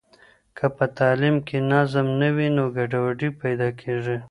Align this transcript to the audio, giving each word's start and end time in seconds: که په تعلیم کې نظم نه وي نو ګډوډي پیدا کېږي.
که 0.57 0.65
په 0.75 0.85
تعلیم 0.97 1.35
کې 1.47 1.57
نظم 1.71 2.07
نه 2.21 2.29
وي 2.35 2.47
نو 2.55 2.63
ګډوډي 2.75 3.29
پیدا 3.41 3.69
کېږي. 3.81 4.17